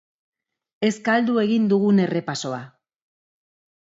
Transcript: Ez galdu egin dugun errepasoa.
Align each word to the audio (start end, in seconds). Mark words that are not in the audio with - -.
Ez 0.87 0.93
galdu 1.09 1.35
egin 1.41 1.69
dugun 1.75 2.01
errepasoa. 2.05 2.61